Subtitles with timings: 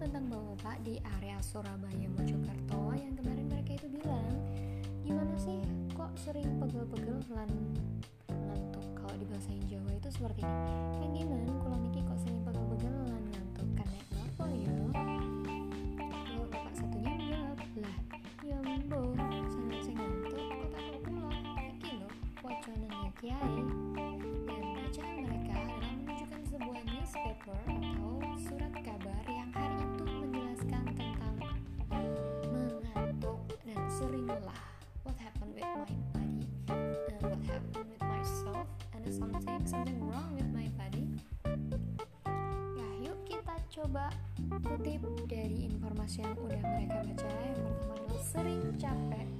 [0.00, 4.32] tentang bapak-bapak di area Surabaya Mojokerto yang kemarin mereka itu bilang
[5.04, 5.60] gimana sih
[5.92, 7.52] kok sering pegel-pegel lan
[8.32, 11.52] lantuk kalau di bahasa Jawa itu seperti ini kayak gimana?
[11.52, 12.00] Kalau niki
[43.70, 44.10] coba
[44.66, 44.98] kutip
[45.30, 49.39] dari informasi yang udah mereka baca yang pertama adalah sering capek.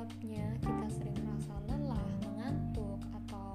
[0.00, 3.52] sebabnya kita sering merasa lelah, mengantuk, atau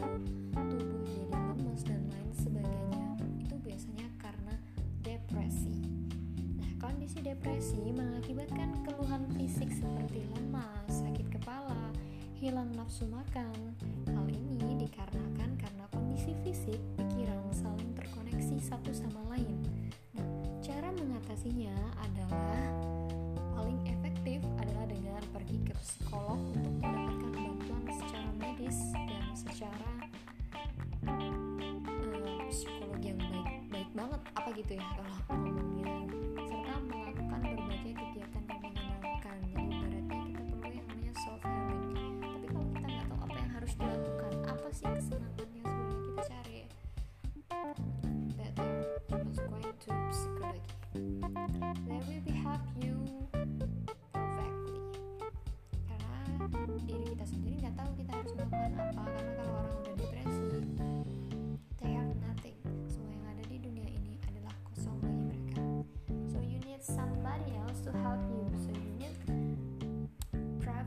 [0.53, 4.53] tubuh jadi lemas dan lain sebagainya itu biasanya karena
[5.01, 5.73] depresi.
[6.61, 11.89] Nah, kondisi depresi mengakibatkan keluhan fisik seperti lemas, sakit kepala,
[12.37, 13.73] hilang nafsu makan.
[14.13, 19.65] Hal ini dikarenakan karena kondisi fisik, pikiran saling terkoneksi satu sama lain.
[20.13, 20.29] Nah,
[20.61, 21.73] cara mengatasinya
[22.05, 22.74] adalah
[34.55, 34.87] gitu ya.
[34.95, 35.44] Allah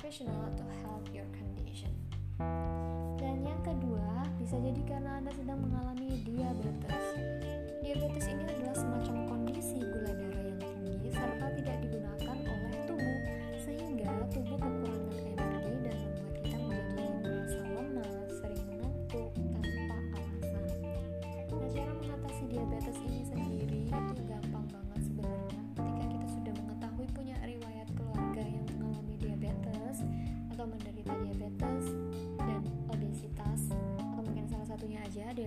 [0.09, 1.93] professional to help your condition.
[3.21, 5.37] Dan yang kedua, bisa jadi karena Anda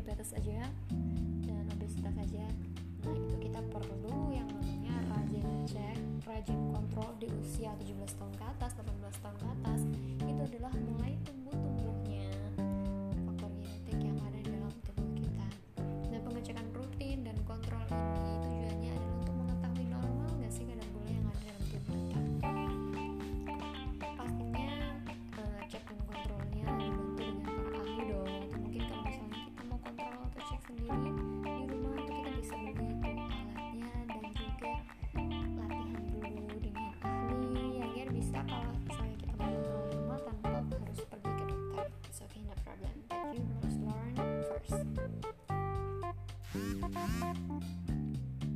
[0.01, 0.65] diabetes aja.
[1.45, 2.45] Dan obesitas aja.
[3.05, 8.00] Nah itu kita perlu yang namanya rajin cek rajin kontrol di usia 17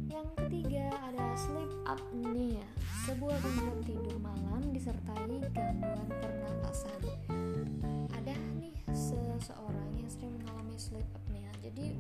[0.06, 2.68] Yang ketiga ada sleep apnea,
[3.10, 7.02] sebuah gangguan tidur malam disertai gangguan pernapasan.
[8.14, 11.52] Ada nih seseorang yang sering mengalami sleep apnea.
[11.66, 12.00] Jadi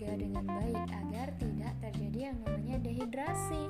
[0.00, 3.64] dijaga dengan baik agar tidak terjadi yang namanya dehidrasi.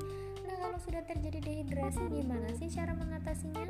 [0.47, 3.67] Nah, kalau sudah terjadi dehidrasi gimana sih cara mengatasinya?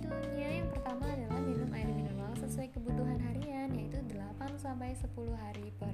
[0.00, 5.68] Tentunya yang pertama adalah minum air mineral sesuai kebutuhan harian yaitu 8 sampai 10 hari
[5.76, 5.91] per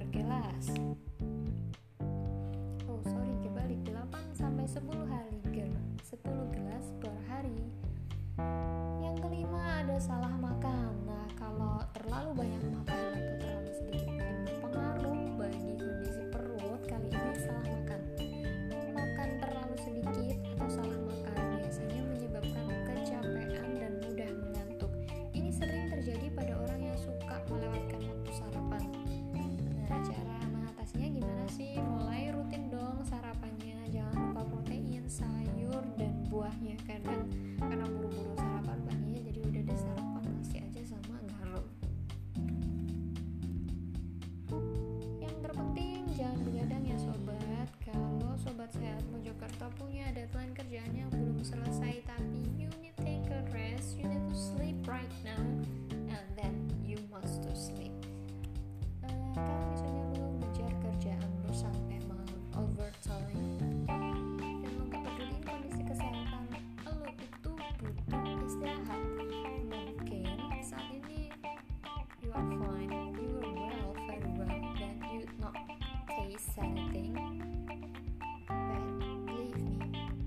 [76.61, 78.83] anything but
[79.27, 79.77] believe me.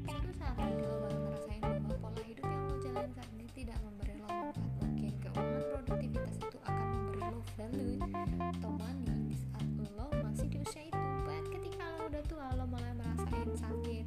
[0.09, 3.79] Suatu saat nanti lo bakal ngerasain bahwa pola hidup yang lo jalani saat ini tidak
[3.85, 8.01] memberi lo manfaat mungkin keuangan produktivitas itu akan memberi lo value
[8.41, 11.05] atau money di saat lo masih di usia itu.
[11.25, 14.07] But ketika lo udah tua lo mulai merasain sakit.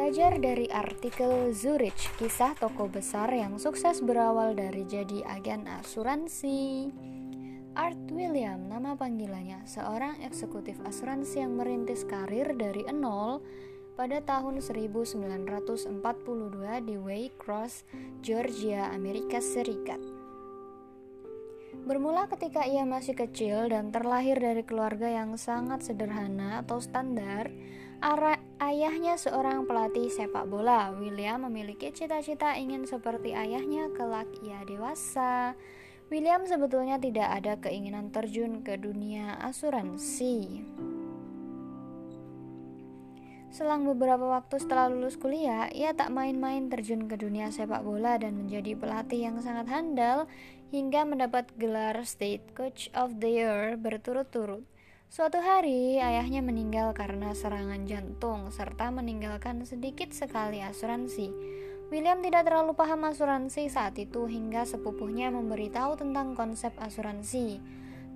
[0.07, 6.95] Belajar dari artikel Zurich, kisah toko besar yang sukses berawal dari jadi agen asuransi.
[7.75, 13.43] Art William, nama panggilannya, seorang eksekutif asuransi yang merintis karir dari nol
[13.99, 15.99] pada tahun 1942
[16.87, 17.83] di Waycross,
[18.23, 19.99] Georgia, Amerika Serikat.
[21.83, 27.51] Bermula ketika ia masih kecil dan terlahir dari keluarga yang sangat sederhana atau standar,
[28.57, 30.93] Ayahnya seorang pelatih sepak bola.
[30.97, 35.57] William memiliki cita-cita ingin seperti ayahnya kelak ia dewasa.
[36.12, 40.62] William sebetulnya tidak ada keinginan terjun ke dunia asuransi.
[43.49, 48.37] Selang beberapa waktu setelah lulus kuliah, ia tak main-main terjun ke dunia sepak bola dan
[48.37, 50.29] menjadi pelatih yang sangat handal
[50.69, 54.75] hingga mendapat gelar State Coach of the Year berturut-turut.
[55.07, 61.31] Suatu hari, ayahnya meninggal karena serangan jantung serta meninggalkan sedikit sekali asuransi.
[61.95, 67.63] William tidak terlalu paham asuransi saat itu hingga sepupuhnya memberitahu tentang konsep asuransi.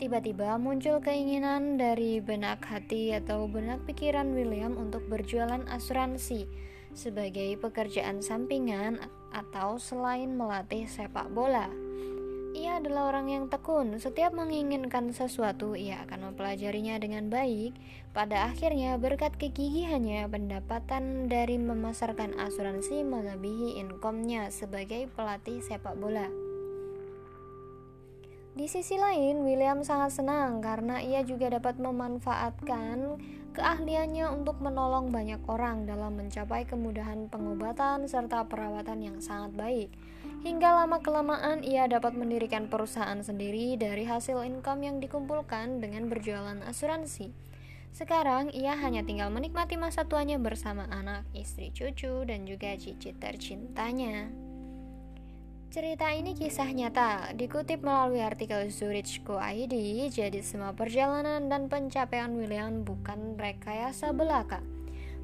[0.03, 6.51] Tiba-tiba muncul keinginan dari benak hati atau benak pikiran William untuk berjualan asuransi
[6.91, 8.99] sebagai pekerjaan sampingan
[9.31, 11.71] atau selain melatih sepak bola.
[12.50, 13.95] Ia adalah orang yang tekun.
[14.02, 17.78] Setiap menginginkan sesuatu, ia akan mempelajarinya dengan baik.
[18.11, 26.26] Pada akhirnya, berkat kegigihannya, pendapatan dari memasarkan asuransi melebihi income-nya sebagai pelatih sepak bola.
[28.50, 33.23] Di sisi lain, William sangat senang karena ia juga dapat memanfaatkan
[33.54, 39.90] keahliannya untuk menolong banyak orang dalam mencapai kemudahan pengobatan serta perawatan yang sangat baik.
[40.41, 47.29] Hingga lama-kelamaan ia dapat mendirikan perusahaan sendiri dari hasil income yang dikumpulkan dengan berjualan asuransi.
[47.93, 54.33] Sekarang ia hanya tinggal menikmati masa tuanya bersama anak, istri, cucu, dan juga cicit tercintanya.
[55.71, 59.39] Cerita ini kisah nyata, dikutip melalui artikel Zurich Co.
[59.39, 64.65] ID, jadi semua perjalanan dan pencapaian William bukan rekayasa belaka.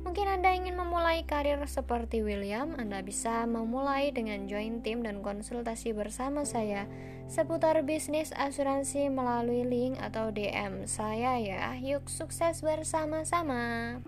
[0.07, 5.91] Mungkin Anda ingin memulai karir seperti William, Anda bisa memulai dengan join tim dan konsultasi
[5.91, 6.87] bersama saya
[7.27, 11.75] seputar bisnis asuransi melalui link atau DM saya ya.
[11.83, 13.99] Yuk sukses bersama-sama.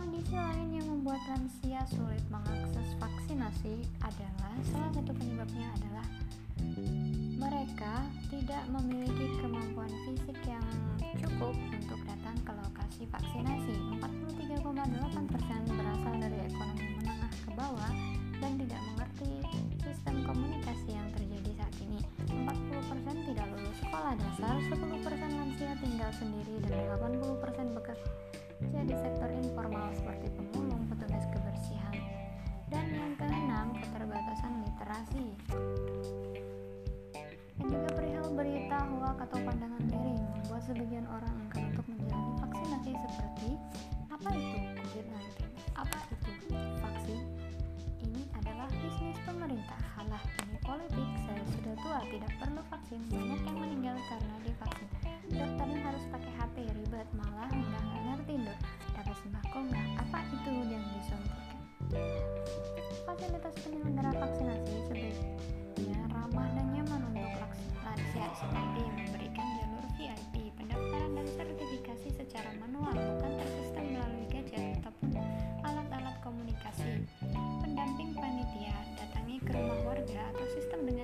[0.00, 6.08] Kondisi lain yang membuat lansia sulit mengakses vaksinasi adalah salah satu penyebabnya adalah
[7.36, 10.64] mereka tidak memiliki kemampuan fisik yang
[11.20, 13.76] cukup untuk datang ke lokasi vaksinasi.
[14.00, 17.92] 43,8% berasal dari ekonomi menengah ke bawah
[18.40, 19.32] dan tidak mengerti
[19.84, 22.00] sistem komunikasi yang terjadi saat ini.
[22.48, 24.80] 40% tidak lulus sekolah dasar, 10%
[25.36, 29.30] lansia tinggal sendiri dan 80% bekerja di sektor
[80.68, 80.99] también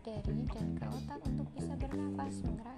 [0.00, 2.34] dari dan ke otak untuk bisa bernapas.
[2.42, 2.69] menggerak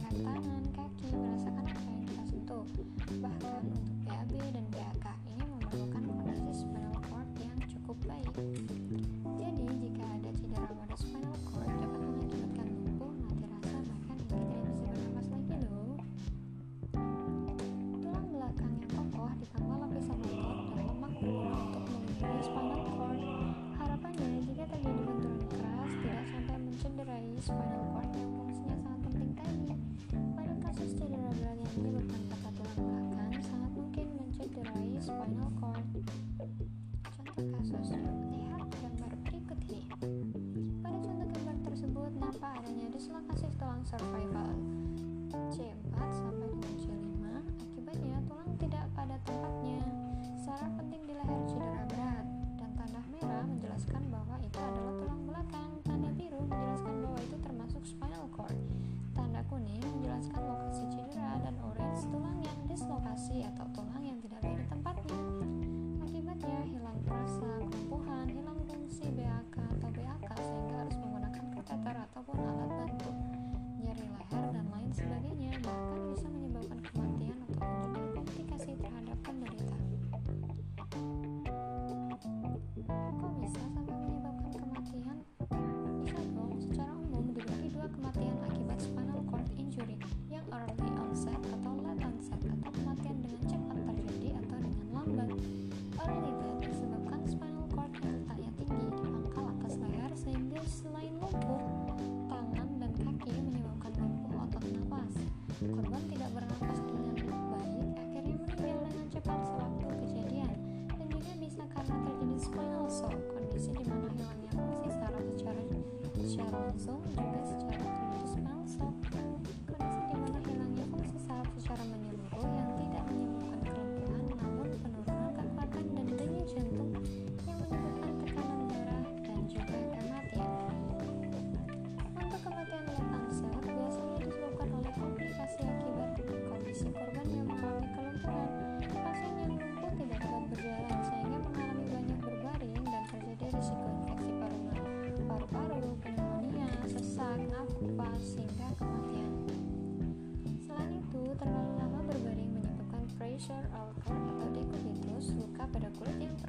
[116.82, 117.11] secara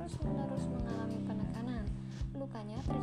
[0.04, 1.88] terus-menerus mengalami penekanan.
[2.36, 3.03] Lukanya terjadi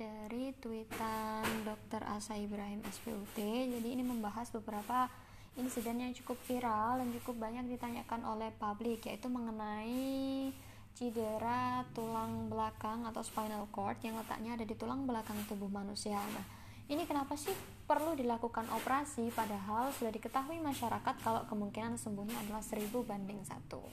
[0.00, 2.00] dari tweetan Dr.
[2.08, 3.36] Asa Ibrahim SPUT.
[3.36, 5.12] Jadi ini membahas beberapa
[5.60, 10.48] insiden yang cukup viral dan cukup banyak ditanyakan oleh publik yaitu mengenai
[10.96, 16.16] cedera tulang belakang atau spinal cord yang letaknya ada di tulang belakang tubuh manusia.
[16.16, 16.46] Nah,
[16.88, 17.52] ini kenapa sih
[17.84, 23.84] perlu dilakukan operasi padahal sudah diketahui masyarakat kalau kemungkinan sembuhnya adalah 1000 banding satu.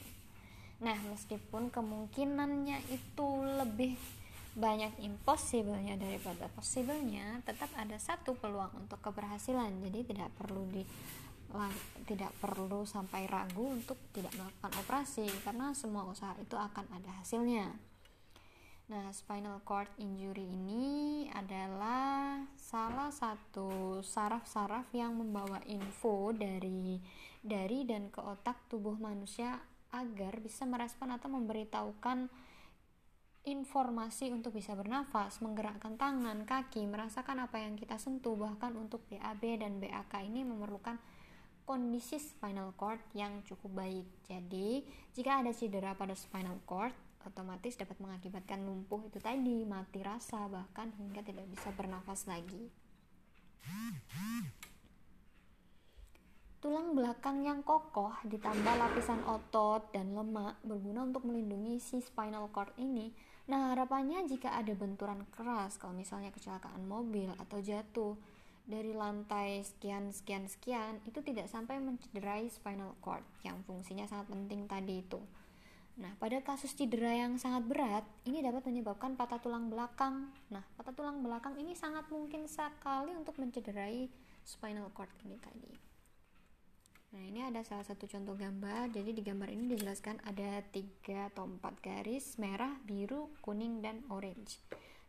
[0.77, 3.27] Nah, meskipun kemungkinannya itu
[3.59, 3.97] lebih
[4.57, 9.69] banyak impossible-nya daripada possible-nya, tetap ada satu peluang untuk keberhasilan.
[9.85, 10.81] Jadi tidak perlu di
[12.03, 17.71] tidak perlu sampai ragu untuk tidak melakukan operasi karena semua usaha itu akan ada hasilnya.
[18.87, 26.95] Nah, spinal cord injury ini adalah salah satu saraf-saraf yang membawa info dari
[27.43, 29.59] dari dan ke otak tubuh manusia
[29.91, 32.31] agar bisa merespon atau memberitahukan
[33.47, 39.63] informasi untuk bisa bernafas, menggerakkan tangan, kaki, merasakan apa yang kita sentuh, bahkan untuk BAB
[39.63, 40.99] dan BAK ini memerlukan
[41.63, 44.07] kondisi spinal cord yang cukup baik.
[44.27, 44.83] Jadi,
[45.15, 46.91] jika ada cedera pada spinal cord,
[47.23, 52.67] otomatis dapat mengakibatkan lumpuh itu tadi, mati rasa, bahkan hingga tidak bisa bernafas lagi.
[56.59, 62.75] Tulang belakang yang kokoh ditambah lapisan otot dan lemak berguna untuk melindungi si spinal cord
[62.75, 63.11] ini.
[63.47, 68.19] Nah, harapannya jika ada benturan keras, kalau misalnya kecelakaan mobil atau jatuh
[68.67, 74.67] dari lantai sekian sekian sekian, itu tidak sampai mencederai spinal cord yang fungsinya sangat penting
[74.67, 75.23] tadi itu.
[75.97, 80.27] Nah, pada kasus cedera yang sangat berat, ini dapat menyebabkan patah tulang belakang.
[80.51, 84.11] Nah, patah tulang belakang ini sangat mungkin sekali untuk mencederai
[84.43, 85.86] spinal cord ini tadi.
[87.07, 88.91] Nah, ini ada salah satu contoh gambar.
[88.91, 94.59] Jadi di gambar ini dijelaskan ada tiga atau empat garis merah, biru, kuning, dan orange.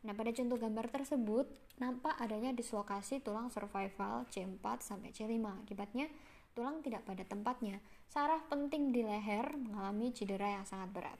[0.06, 1.50] Nah, pada contoh gambar tersebut
[1.82, 5.42] nampak adanya dislokasi tulang survival C4 sampai C5.
[5.66, 6.06] Akibatnya
[6.54, 7.82] tulang tidak pada tempatnya.
[8.06, 11.18] Saraf penting di leher mengalami cedera yang sangat berat.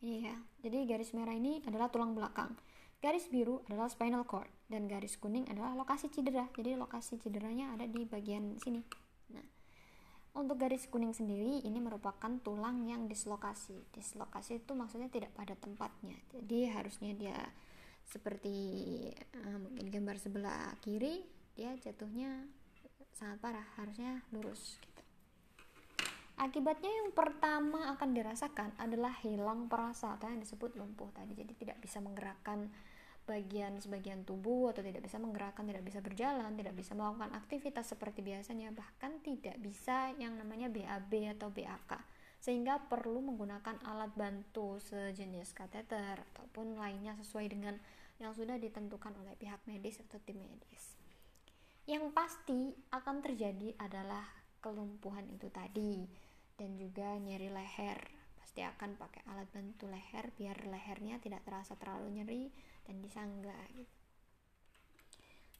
[0.00, 0.36] Ini ya.
[0.64, 2.56] Jadi garis merah ini adalah tulang belakang.
[3.04, 6.46] Garis biru adalah spinal cord dan garis kuning adalah lokasi cedera.
[6.52, 8.84] Jadi lokasi cederanya ada di bagian sini.
[9.32, 9.46] Nah,
[10.36, 13.88] untuk garis kuning sendiri ini merupakan tulang yang dislokasi.
[13.96, 16.20] Dislokasi itu maksudnya tidak pada tempatnya.
[16.36, 17.38] Jadi harusnya dia
[18.08, 18.56] seperti
[19.36, 22.48] uh, mungkin gambar sebelah kiri dia jatuhnya
[23.12, 25.02] sangat parah, harusnya lurus gitu.
[26.38, 31.34] Akibatnya yang pertama akan dirasakan adalah hilang perasa atau yang disebut lumpuh tadi.
[31.34, 32.70] Jadi tidak bisa menggerakkan
[33.28, 38.24] bagian sebagian tubuh atau tidak bisa menggerakkan, tidak bisa berjalan, tidak bisa melakukan aktivitas seperti
[38.24, 42.00] biasanya, bahkan tidak bisa yang namanya BAB atau BAK.
[42.40, 47.76] Sehingga perlu menggunakan alat bantu sejenis kateter ataupun lainnya sesuai dengan
[48.16, 50.96] yang sudah ditentukan oleh pihak medis atau tim medis.
[51.84, 54.24] Yang pasti akan terjadi adalah
[54.64, 56.08] kelumpuhan itu tadi
[56.58, 57.98] dan juga nyeri leher
[58.34, 62.42] pasti akan pakai alat bantu leher biar lehernya tidak terasa terlalu nyeri
[62.88, 63.94] dan disangga gitu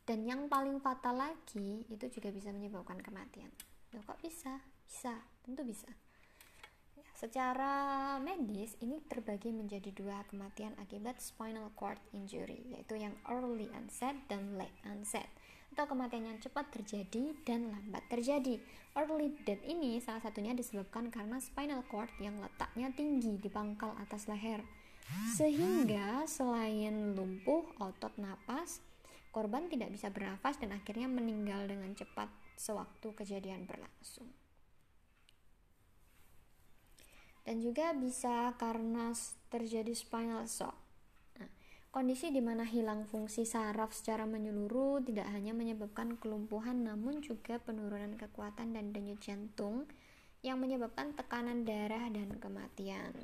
[0.08, 3.52] dan yang paling fatal lagi itu juga bisa menyebabkan kematian
[3.92, 4.60] Loh, kok bisa?
[4.88, 5.12] bisa,
[5.44, 5.88] tentu bisa
[6.96, 13.68] ya, secara medis ini terbagi menjadi dua kematian akibat spinal cord injury yaitu yang early
[13.76, 15.28] onset dan late onset
[15.78, 18.58] atau kematian yang cepat terjadi dan lambat terjadi.
[18.96, 24.26] Early death ini salah satunya disebabkan karena spinal cord yang letaknya tinggi di pangkal atas
[24.26, 24.64] leher.
[25.36, 28.82] Sehingga selain lumpuh otot napas,
[29.30, 34.28] korban tidak bisa bernafas dan akhirnya meninggal dengan cepat sewaktu kejadian berlangsung.
[37.46, 39.16] Dan juga bisa karena
[39.48, 40.88] terjadi spinal shock
[41.88, 48.12] Kondisi di mana hilang fungsi saraf secara menyeluruh tidak hanya menyebabkan kelumpuhan namun juga penurunan
[48.12, 49.88] kekuatan dan denyut jantung
[50.44, 53.16] yang menyebabkan tekanan darah dan kematian.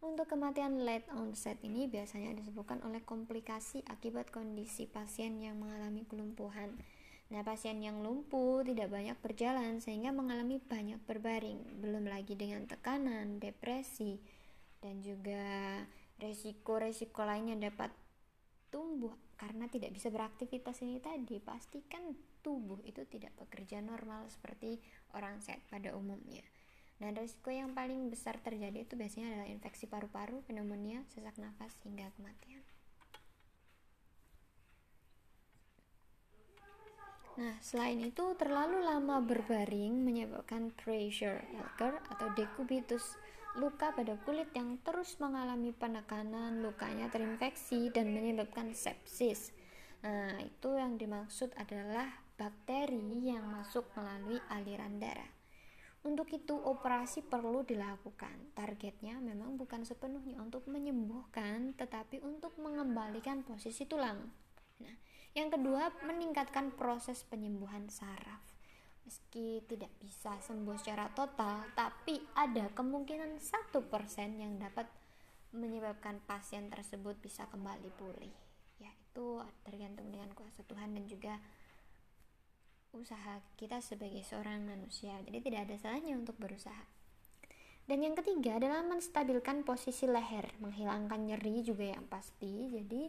[0.00, 6.72] Untuk kematian late onset ini biasanya disebabkan oleh komplikasi akibat kondisi pasien yang mengalami kelumpuhan.
[7.28, 13.44] Nah, pasien yang lumpuh tidak banyak berjalan sehingga mengalami banyak berbaring, belum lagi dengan tekanan,
[13.44, 14.16] depresi,
[14.80, 15.84] dan juga
[16.16, 17.92] resiko-resiko lain yang dapat
[18.72, 24.80] tumbuh karena tidak bisa beraktivitas ini tadi pastikan tubuh itu tidak bekerja normal seperti
[25.12, 26.44] orang sehat pada umumnya
[27.00, 32.12] dan resiko yang paling besar terjadi itu biasanya adalah infeksi paru-paru, pneumonia, sesak nafas hingga
[32.20, 32.60] kematian.
[37.40, 43.16] Nah, selain itu terlalu lama berbaring menyebabkan pressure ulcer atau decubitus
[43.56, 49.56] luka pada kulit yang terus mengalami penekanan, lukanya terinfeksi dan menyebabkan sepsis.
[50.04, 55.39] Nah, itu yang dimaksud adalah bakteri yang masuk melalui aliran darah.
[56.00, 58.56] Untuk itu, operasi perlu dilakukan.
[58.56, 64.16] Targetnya memang bukan sepenuhnya untuk menyembuhkan, tetapi untuk mengembalikan posisi tulang.
[64.80, 64.96] Nah,
[65.36, 68.50] yang kedua, meningkatkan proses penyembuhan saraf
[69.10, 74.86] meski tidak bisa sembuh secara total, tapi ada kemungkinan satu persen yang dapat
[75.50, 78.30] menyebabkan pasien tersebut bisa kembali pulih.
[78.78, 81.42] Ya, itu tergantung dengan kuasa Tuhan dan juga
[82.96, 85.14] usaha kita sebagai seorang manusia.
[85.26, 86.86] Jadi tidak ada salahnya untuk berusaha.
[87.86, 92.70] Dan yang ketiga adalah menstabilkan posisi leher, menghilangkan nyeri juga yang pasti.
[92.70, 93.02] Jadi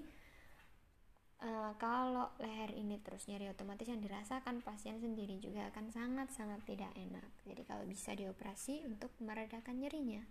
[1.42, 6.92] uh, kalau leher ini terus nyeri otomatis yang dirasakan pasien sendiri juga akan sangat-sangat tidak
[6.96, 10.22] enak jadi kalau bisa dioperasi untuk meredakan nyerinya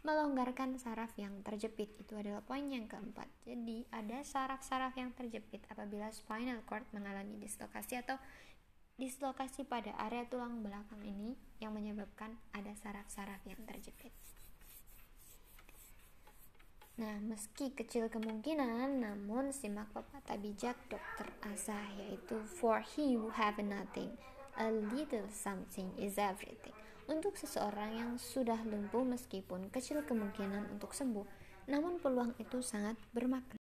[0.00, 6.08] melonggarkan saraf yang terjepit itu adalah poin yang keempat jadi ada saraf-saraf yang terjepit apabila
[6.08, 8.16] spinal cord mengalami dislokasi atau
[8.96, 14.12] dislokasi pada area tulang belakang ini yang menyebabkan ada saraf-saraf yang terjepit
[17.00, 21.32] Nah, meski kecil kemungkinan, namun simak pepatah bijak Dr.
[21.48, 24.20] Asa yaitu For he who have nothing,
[24.60, 26.79] a little something is everything.
[27.10, 31.26] Untuk seseorang yang sudah lumpuh meskipun kecil kemungkinan untuk sembuh,
[31.66, 33.58] namun peluang itu sangat bermakna.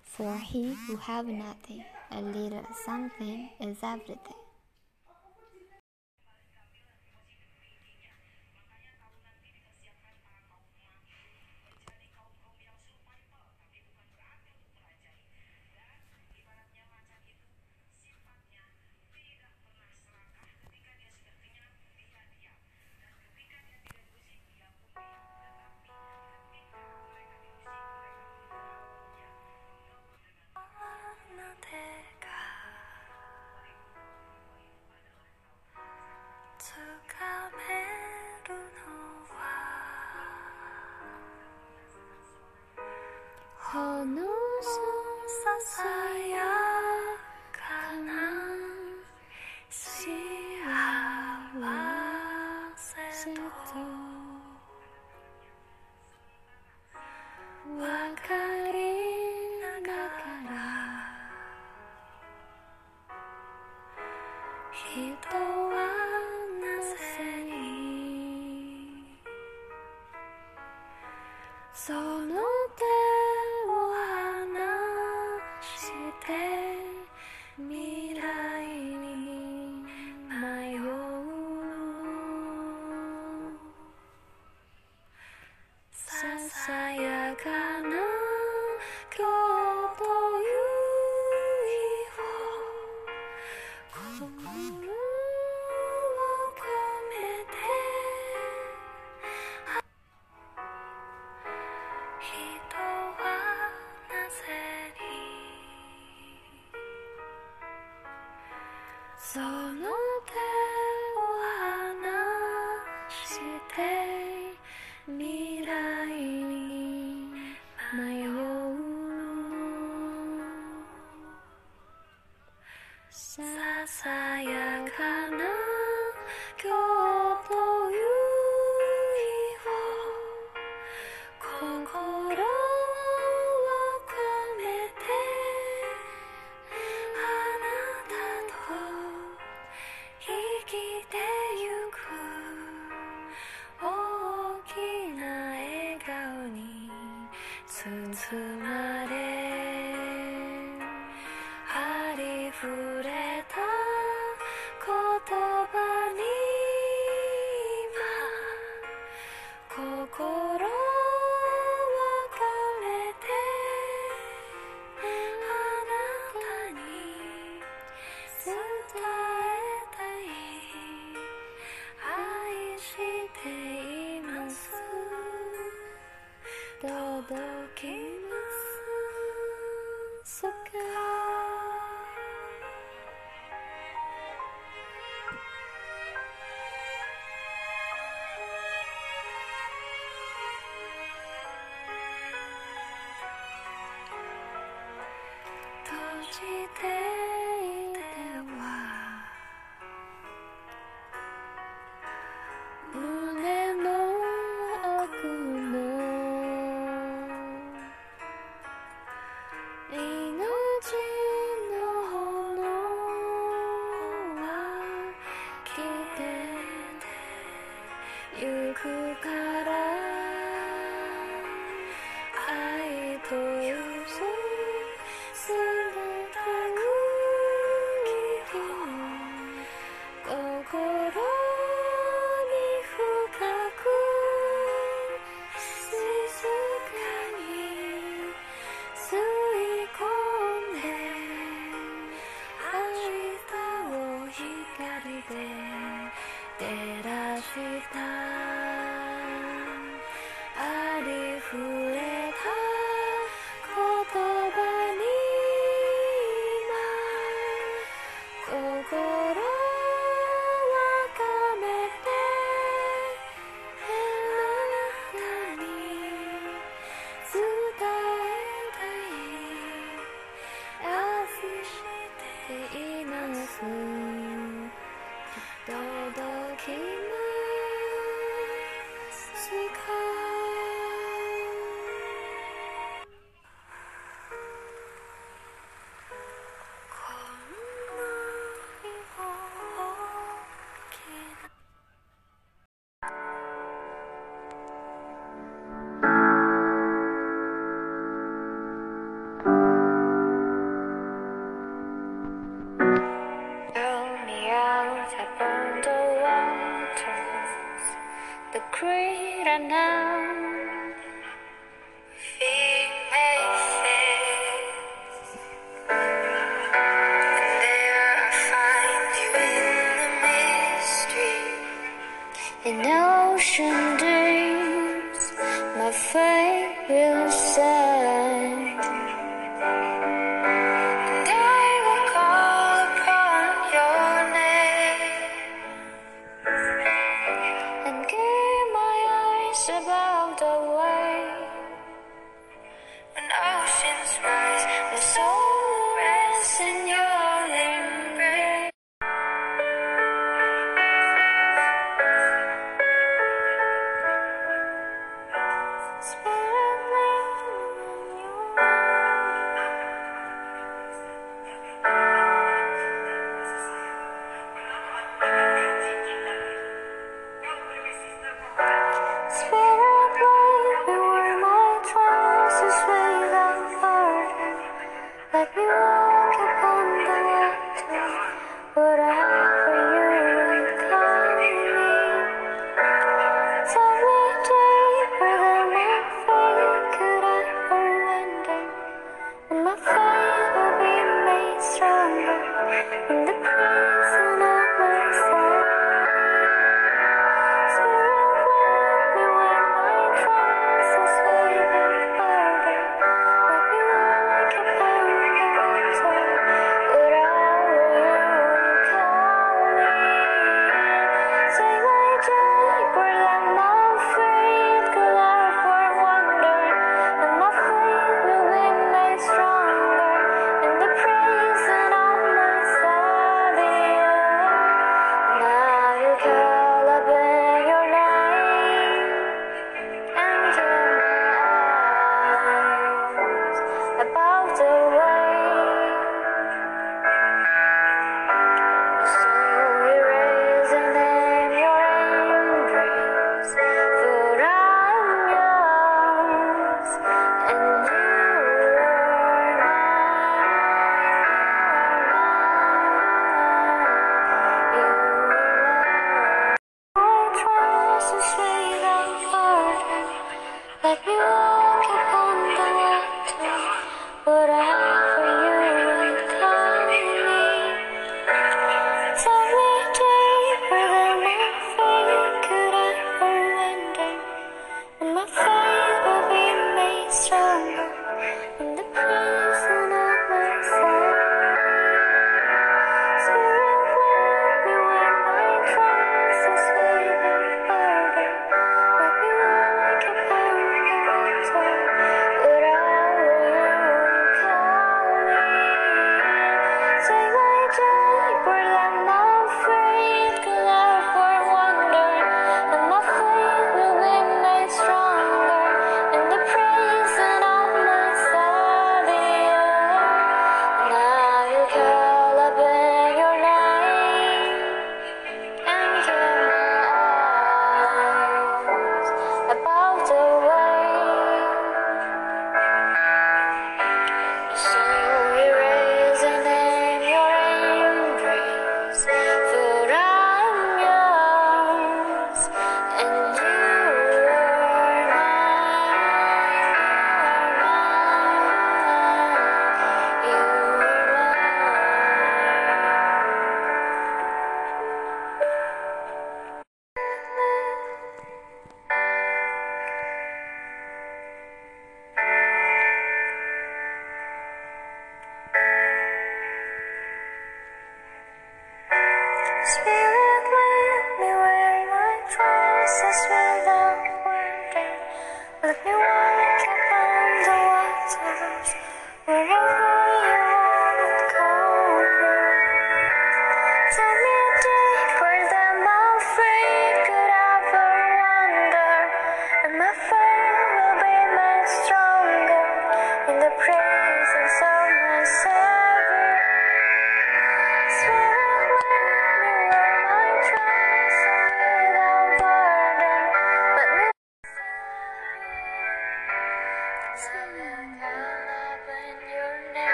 [0.00, 4.47] For he who have nothing, a little something is everything.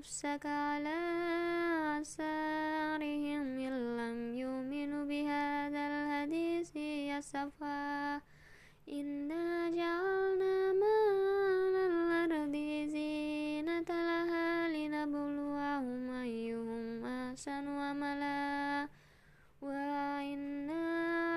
[0.00, 0.98] نفسك على
[2.00, 6.72] آثارهم إن لم يؤمنوا بهذا الحديث
[7.18, 8.20] أسفا
[8.88, 10.96] إنا جعلنا ما
[11.60, 12.54] على الأرض
[12.96, 18.88] زينة لها لنبلوهم أيهم أحسن عملا.
[19.62, 20.86] وإنا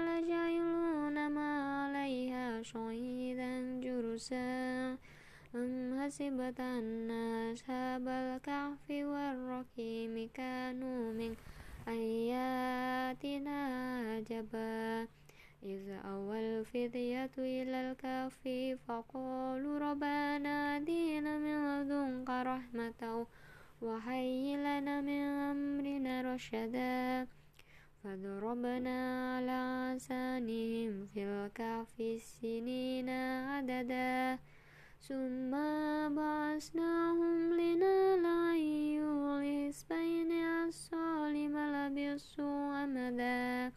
[0.07, 1.51] لجعلون ما
[1.83, 3.51] عليها شهيدا
[3.83, 4.62] جرسا.
[6.03, 7.11] أم حسبت أن
[7.53, 11.35] أصحاب الكهف والرقيم كانوا من
[11.87, 13.57] آياتنا
[14.09, 15.07] عجبا.
[15.63, 18.41] إذ أوى الفتية إلى الكهف
[18.87, 23.27] فقالوا ربنا آتنا من لدنك رحمة
[23.81, 27.27] وهيئ لنا من أمرنا رشدا.
[28.03, 28.97] فضربنا
[29.35, 29.59] على
[29.95, 31.95] آذانهم في الكهف
[32.41, 33.09] سنين
[33.49, 34.39] عددا.
[35.07, 35.51] ثم
[36.15, 43.71] بعثناهم لنعلم أي الحزبين الظالم لبثوا أمدا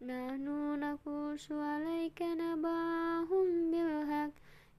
[0.00, 0.46] نحن
[0.80, 4.30] نقص عليك نبأهم بالحق.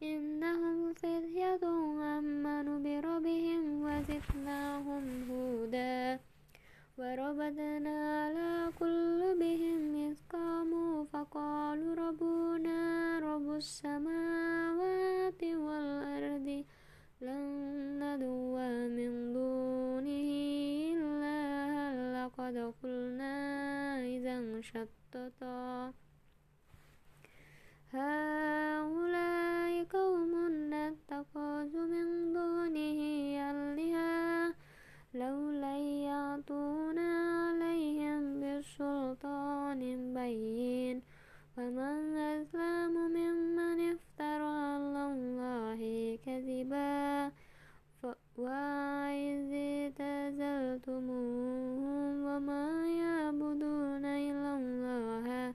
[0.03, 1.59] إنهم فتية
[2.18, 6.31] آمنوا بربهم وزدناهم هدى
[7.02, 12.80] وربطنا على قلوبهم إذ قاموا فقالوا ربنا
[13.20, 16.47] رب السماوات والأرض
[17.22, 17.45] لن
[18.04, 18.56] ندعو
[18.97, 20.30] من دونه
[20.93, 21.39] إلا
[22.18, 23.36] لقد قلنا
[24.16, 25.93] إذا شططا
[27.97, 30.34] هؤلاء قوم
[30.74, 32.99] نتخذ من دونه
[33.52, 34.54] آلهة
[35.14, 36.91] لولا عليهم
[39.82, 41.02] بسلطان بين.
[41.58, 45.82] فمن أظلم ممن افترى على الله
[46.26, 47.32] كذبا.
[48.38, 51.06] وإذ اعتزلتموهم
[52.26, 55.54] وما يعبدون إلا الله.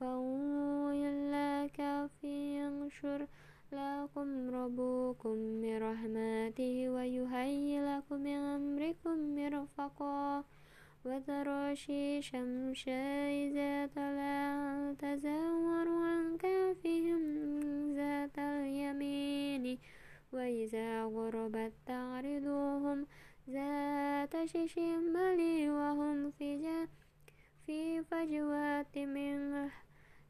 [0.00, 3.26] فهو إلا كافي ينشر
[3.72, 10.44] لكم ربكم من رحمته ويهيئ لكم من أمركم مرفقا.
[11.04, 17.22] وترى الشمس إذا طلعت تزور عن كافهم
[17.96, 19.78] ذات اليمين
[20.32, 23.06] وإذا غربت تعرضهم
[23.50, 25.40] ذات الشمال
[25.70, 26.86] وهم في
[27.66, 29.68] في فجوات من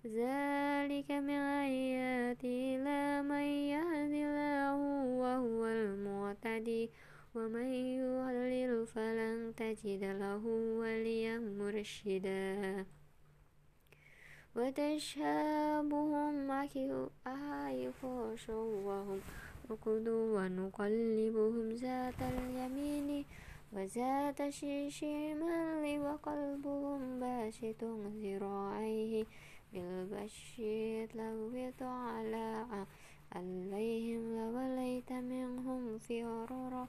[0.07, 4.77] ذلك من آيات الله من يهد الله
[5.23, 6.91] وهو المعتدي
[7.35, 7.69] ومن
[7.99, 10.47] يضلل فلن تجد له
[10.81, 12.87] وليا مرشدا.
[14.57, 16.35] وتشابههم
[17.27, 19.21] أحيفاش وهم
[19.71, 23.25] ركض ونقلبهم ذات اليمين
[23.73, 27.85] وذات الشمال وقلبهم باسط
[28.23, 29.25] ذراعيه
[29.73, 31.51] بالبشير لو
[31.81, 32.67] على
[33.33, 36.89] عليهم لوليت منهم فرارا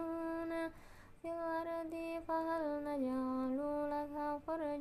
[1.22, 3.58] في الأرض فهل نجعل
[3.90, 4.79] لك فرجا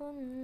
[0.00, 0.37] Oh no.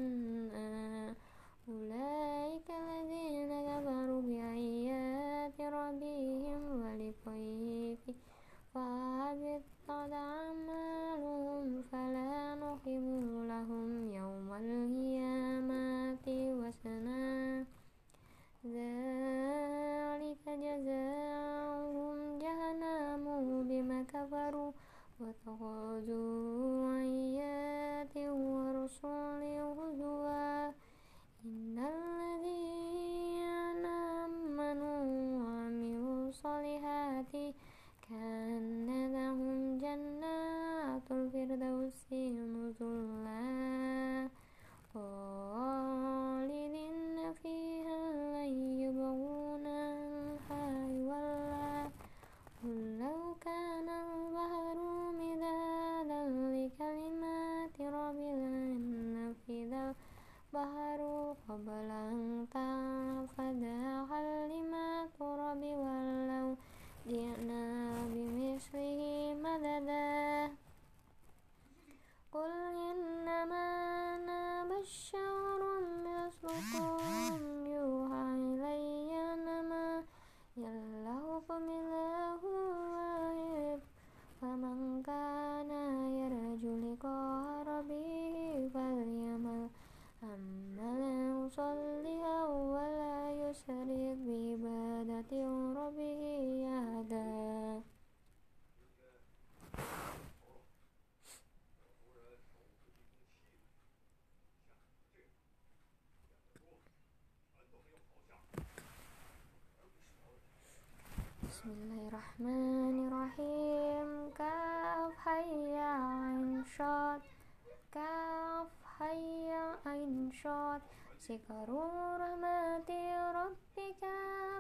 [121.25, 122.91] سكروا رحمة
[123.33, 124.03] ربك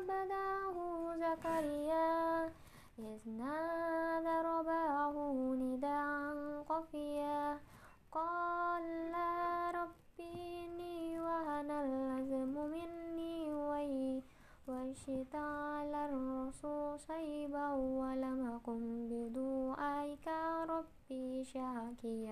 [0.08, 0.76] بداه
[1.16, 2.44] زكريا.
[2.98, 5.14] إذ نادى رباه
[5.60, 7.58] نداء قفيا
[8.12, 9.12] قال
[9.74, 13.54] ربي إني وهن العزم مني
[15.34, 20.28] على الرسول صيبا ولم أكن بدعائك.
[20.68, 22.23] ربي شاكيا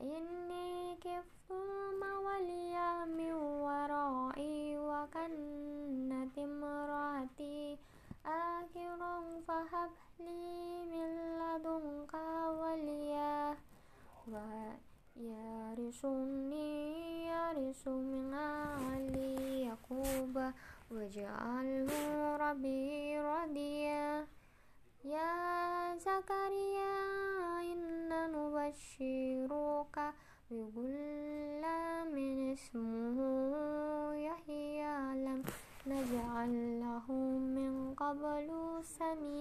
[0.00, 3.34] inni kiflu mawaliya min
[3.64, 7.76] warai wa kannati murati
[8.24, 12.24] akhirun fahab li min ladunka
[12.60, 13.56] waliya.
[14.30, 14.78] Wa
[15.18, 18.32] ya risuni ya risu min
[38.12, 38.50] قبل
[38.84, 39.31] سميع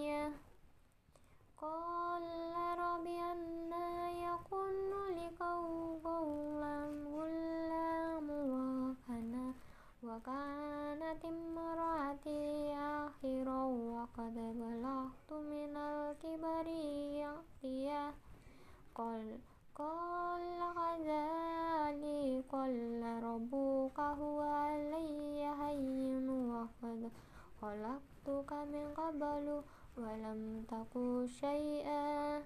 [30.72, 30.94] تك
[31.42, 32.42] شيئا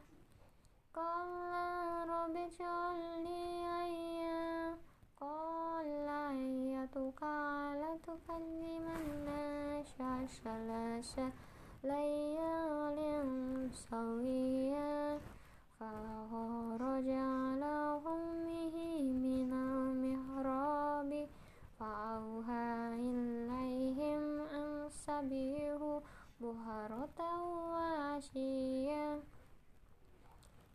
[0.96, 3.46] قال رب اجعل لي
[3.86, 4.78] آية
[5.22, 9.94] قال آيتك ألا تكلم الناس
[10.44, 11.20] ثلاث
[11.84, 12.98] ليال
[13.90, 14.35] سويا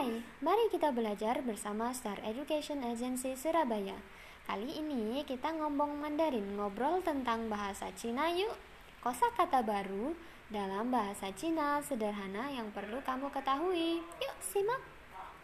[0.00, 4.00] Hai, mari kita belajar bersama Star Education Agency Surabaya.
[4.48, 8.56] Kali ini kita ngomong Mandarin, ngobrol tentang bahasa Cina yuk.
[9.04, 10.16] Kosa kata baru
[10.48, 14.00] dalam bahasa Cina sederhana yang perlu kamu ketahui.
[14.00, 14.80] Yuk simak.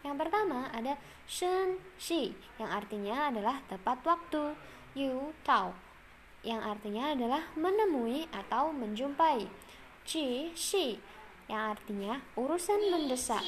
[0.00, 0.96] Yang pertama ada
[1.28, 4.56] shen shi yang artinya adalah tepat waktu.
[4.96, 5.76] Yu tao
[6.40, 9.52] yang artinya adalah menemui atau menjumpai.
[10.08, 10.96] Ji shi
[11.44, 13.44] yang artinya urusan mendesak.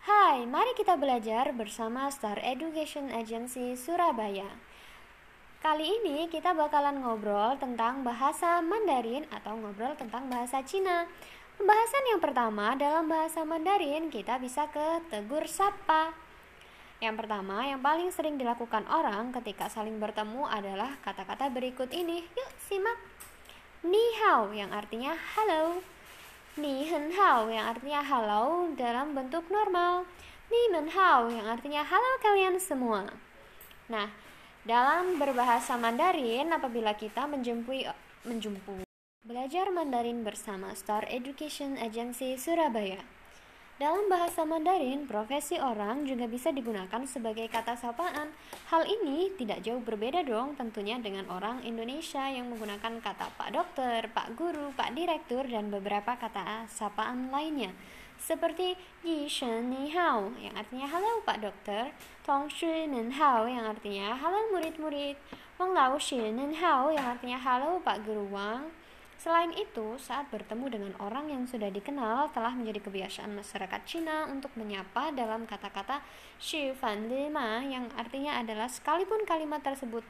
[0.00, 4.48] Hai, mari kita belajar bersama Star Education Agency Surabaya.
[5.60, 11.04] Kali ini kita bakalan ngobrol tentang bahasa Mandarin atau ngobrol tentang bahasa Cina.
[11.60, 16.16] Pembahasan yang pertama dalam bahasa Mandarin kita bisa ke tegur sapa.
[17.04, 22.24] Yang pertama, yang paling sering dilakukan orang ketika saling bertemu adalah kata-kata berikut ini.
[22.24, 22.96] Yuk, simak.
[23.84, 25.84] Ni hao yang artinya halo.
[26.58, 30.02] Ni hen hao yang artinya halo dalam bentuk normal.
[30.50, 33.06] Ni men hao yang artinya halo kalian semua.
[33.86, 34.10] Nah,
[34.66, 37.86] dalam berbahasa Mandarin apabila kita menjempui
[38.26, 38.82] menjumpu
[39.22, 42.98] belajar Mandarin bersama Star Education Agency Surabaya.
[43.80, 48.28] Dalam bahasa Mandarin, profesi orang juga bisa digunakan sebagai kata sapaan.
[48.68, 54.04] Hal ini tidak jauh berbeda dong tentunya dengan orang Indonesia yang menggunakan kata Pak Dokter,
[54.12, 57.72] Pak Guru, Pak Direktur, dan beberapa kata sapaan lainnya.
[58.20, 61.88] Seperti Yi Shen Ni Hao yang artinya halo Pak Dokter,
[62.20, 65.16] Tong Shui Nen Hao yang artinya halo murid-murid,
[65.56, 68.68] Wang Lao Shi Nen Hao yang artinya halo Pak Guru Wang,
[69.20, 74.48] Selain itu, saat bertemu dengan orang yang sudah dikenal, telah menjadi kebiasaan masyarakat Cina untuk
[74.56, 76.00] menyapa dalam kata-kata
[76.40, 80.00] Xi Fan Lima yang artinya adalah sekalipun kalimat tersebut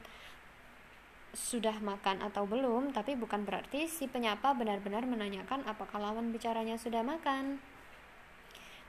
[1.35, 7.03] sudah makan atau belum, tapi bukan berarti si penyapa benar-benar menanyakan apakah lawan bicaranya sudah
[7.03, 7.59] makan.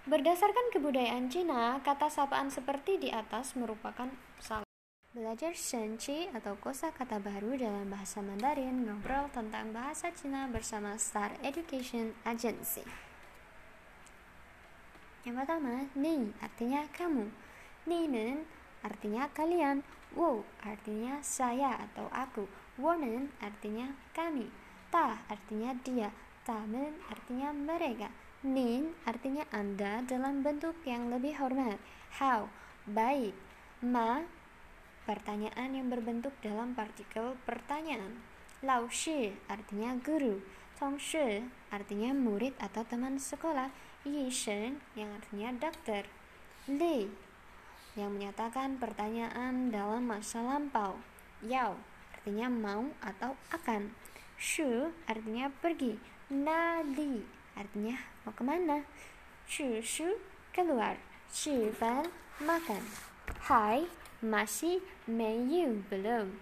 [0.07, 4.07] Berdasarkan kebudayaan Cina, kata sapaan seperti di atas merupakan
[4.39, 4.72] salah.
[5.13, 11.37] Belajar Shenqi atau kosa kata baru dalam bahasa Mandarin ngobrol tentang bahasa Cina bersama Star
[11.45, 12.81] Education Agency.
[15.29, 17.29] Yang pertama, ni artinya kamu.
[17.85, 18.49] Ni nen
[18.81, 19.85] artinya kalian.
[20.17, 22.49] Wo artinya saya atau aku.
[22.81, 24.49] Wonen artinya kami.
[24.89, 26.09] Ta artinya dia.
[26.49, 28.09] Tamen artinya mereka.
[28.49, 31.77] Nin artinya Anda dalam bentuk yang lebih hormat.
[32.17, 32.49] How,
[32.89, 33.37] baik.
[33.85, 34.25] Ma,
[35.13, 38.25] pertanyaan yang berbentuk dalam partikel pertanyaan.
[38.65, 40.41] Lao shi artinya guru.
[40.81, 43.69] Tong shi artinya murid atau teman sekolah.
[44.09, 46.09] Yi shen yang artinya dokter.
[46.65, 47.13] Li
[47.93, 50.97] yang menyatakan pertanyaan dalam masa lampau.
[51.45, 51.77] Yao
[52.17, 53.93] artinya mau atau akan.
[54.41, 56.01] Shu artinya pergi.
[56.33, 57.21] Na li
[57.53, 58.81] artinya mau ke mana
[59.45, 60.17] Shushu
[60.57, 60.97] keluar
[61.29, 62.09] Shifan
[62.41, 62.81] makan
[63.45, 63.85] Hai
[64.23, 66.39] masih menu belum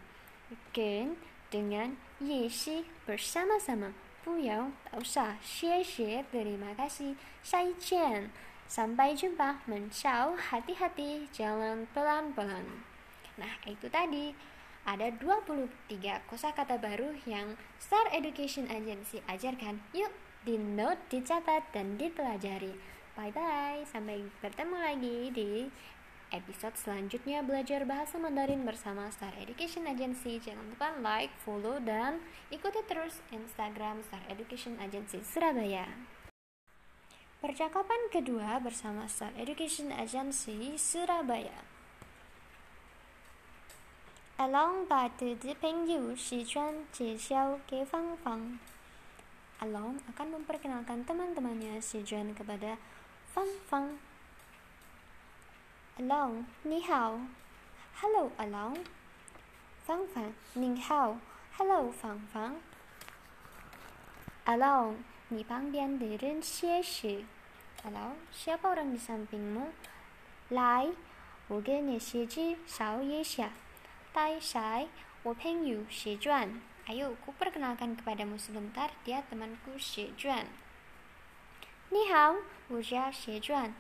[0.77, 1.17] Gen
[1.49, 3.97] dengan Yeshi bersama-sama.
[4.21, 7.17] Tak usah Xie terima kasih.
[7.41, 8.31] Sai Chen
[8.71, 9.65] Sampai jumpa.
[9.67, 12.87] Mencau hati-hati Jangan pelan-pelan.
[13.35, 14.31] Nah itu tadi.
[14.87, 19.83] Ada 23 kosakata baru yang Star Education Agency ajarkan.
[19.91, 20.13] Yuk
[20.47, 22.73] di note, dicatat, dan dipelajari.
[23.13, 25.51] Bye-bye, sampai bertemu lagi di
[26.31, 30.39] episode selanjutnya belajar bahasa Mandarin bersama Star Education Agency.
[30.39, 35.87] Jangan lupa like, follow, dan ikuti terus Instagram Star Education Agency Surabaya.
[37.43, 41.67] Percakapan kedua bersama Star Education Agency Surabaya.
[44.41, 45.13] Along by
[45.61, 48.57] pengyu, Si Yu, Jie Xiao, Ke Fang Fang.
[49.61, 52.81] Along akan memperkenalkan teman-temannya si chuan kepada
[53.29, 54.10] Fang Fang
[55.99, 58.77] Along, ni Hello, Along
[59.85, 61.19] 芳，你好
[61.57, 62.57] Hello，芳芳。
[64.47, 67.25] Along，ni pang？Alon，是
[68.33, 69.73] shepa rong ni sang bing mu.
[70.51, 70.95] Ayo.
[74.13, 76.61] Tai sai，u peng yu sheshe.
[77.25, 80.15] Ku perkena kan kibada musu dong tar dia temanku，sheshe.
[80.17, 80.47] Jun,
[81.91, 82.37] ni hao,
[82.71, 83.75] u shia Xie Jun.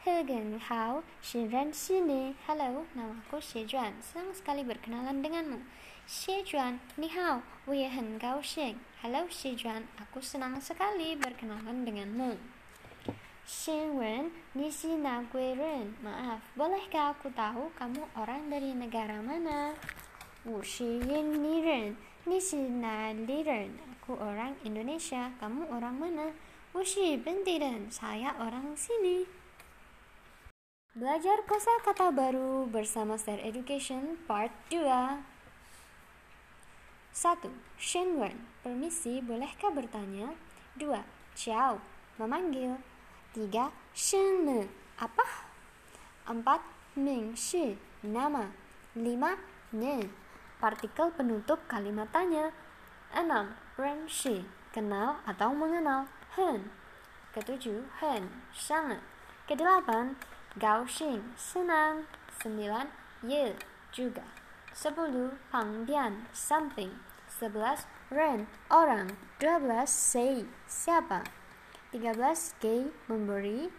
[0.00, 2.32] Hao, Shinran sini.
[2.48, 3.92] Halo, namaku Xie Juan.
[4.00, 5.60] Senang sekali berkenalan denganmu.
[6.08, 8.80] Xie Juan, ni hao, woye hen gao xing.
[9.04, 12.32] Halo Xie Juan, aku senang sekali berkenalan denganmu.
[13.44, 15.92] Xin Wen, ni si na Gui Ren.
[16.00, 19.76] Maaf, bolehkah aku tahu kamu orang dari negara mana?
[20.48, 21.92] Wu shi yin ni ren.
[22.24, 26.32] Nisina Liren, aku orang Indonesia, kamu orang mana?
[26.70, 29.39] Wushi Bentiren, saya orang sini.
[30.90, 34.82] Belajar kosa kata baru bersama Star Education Part 2
[37.14, 37.46] 1.
[37.78, 38.34] Shenwen,
[38.66, 40.34] permisi, bolehkah bertanya?
[40.74, 40.90] 2.
[41.38, 41.78] Ciao,
[42.18, 42.74] memanggil
[43.38, 43.70] 3.
[43.94, 44.66] Shen
[44.98, 45.46] apa?
[46.26, 46.42] 4.
[46.98, 48.50] Ming Shi, nama
[48.98, 49.78] 5.
[49.78, 50.10] Ne,
[50.58, 52.50] partikel penutup kalimat tanya.
[53.14, 53.54] 6.
[53.78, 54.42] Renshi,
[54.74, 56.10] kenal atau mengenal.
[56.34, 56.66] Hen.
[57.30, 58.98] Ketujuh, hen, sangat.
[59.46, 60.18] Kedelapan,
[60.58, 62.08] gaoxing, senang.
[62.40, 62.88] Sembilan,
[63.22, 63.54] ye,
[63.92, 64.24] juga.
[64.72, 66.96] Sepuluh, pangdian, samping.
[67.28, 69.14] Sebelas, ren, orang.
[69.36, 71.22] Dua belas, sei, siapa.
[71.94, 73.70] Tiga belas, gay, memberi.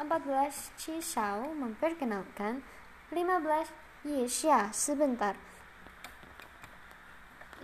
[0.00, 2.64] Empat belas, cisau, memperkenalkan.
[3.12, 3.70] Lima belas,
[4.02, 5.36] xia, sebentar.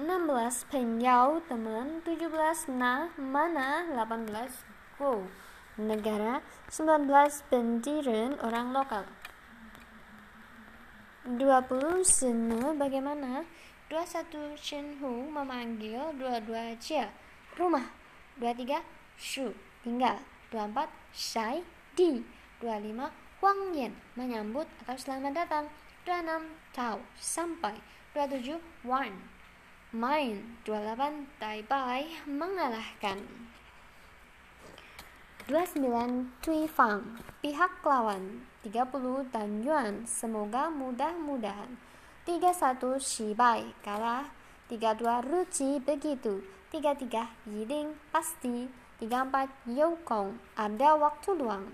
[0.01, 2.33] 16 penyau teman 17
[2.81, 4.25] nah mana 18
[4.97, 5.29] go
[5.81, 7.09] negara 19
[7.49, 9.05] bentiren orang lokal.
[11.25, 13.47] 20 senu bagaimana?
[13.87, 17.07] 21 shenhu memanggil 22 cia
[17.55, 17.87] rumah.
[18.41, 18.83] 23
[19.17, 19.53] shu
[19.85, 20.19] tinggal.
[20.51, 21.63] 24 shai
[21.95, 22.25] di.
[22.61, 23.13] 25
[23.43, 25.65] Huang Yen menyambut atau selamat datang.
[26.09, 27.79] 26 Tao sampai.
[28.17, 29.13] 27 Wan
[29.93, 30.59] main.
[30.65, 33.23] 28 Taipei mengalahkan
[35.51, 37.19] 29 Tui Fang.
[37.43, 40.07] Pihak lawan 30 Dan Yuan.
[40.07, 41.83] Semoga mudah-mudahan.
[42.23, 44.31] 31 Shibai kalah.
[44.71, 46.47] 32 Ruci begitu.
[46.71, 48.71] 33 Yiding pasti.
[49.03, 51.67] 34 Youkong ada waktu luang.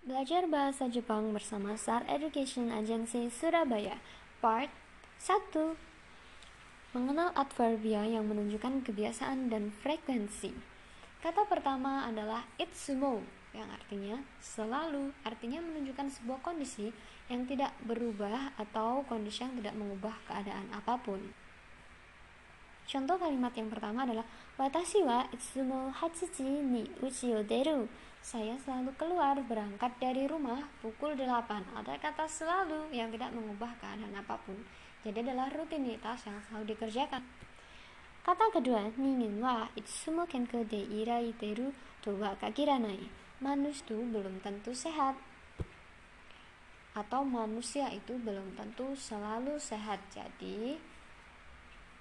[0.00, 4.00] Belajar bahasa Jepang bersama SAR Education Agency Surabaya.
[4.40, 4.72] Part
[5.20, 5.93] 1.
[6.94, 10.54] Mengenal adverbia yang menunjukkan kebiasaan dan frekuensi.
[11.18, 13.18] Kata pertama adalah itsumo
[13.50, 16.94] yang artinya selalu, artinya menunjukkan sebuah kondisi
[17.26, 21.18] yang tidak berubah atau kondisi yang tidak mengubah keadaan apa pun.
[22.86, 24.22] Contoh kalimat yang pertama adalah
[24.54, 27.90] Watashi wa itsumo hachichi ni uchi o deru.
[28.22, 31.74] Saya selalu keluar berangkat dari rumah pukul 8.
[31.74, 34.62] Ada kata selalu yang tidak mengubah keadaan apa pun.
[35.04, 37.20] Jadi adalah rutinitas yang selalu dikerjakan.
[38.24, 43.12] Kata kedua, ningin wa itsumo kenko de irai teru to wa kagiranai.
[43.44, 45.20] Manusia itu belum tentu sehat.
[46.96, 50.00] Atau manusia itu belum tentu selalu sehat.
[50.08, 50.80] Jadi,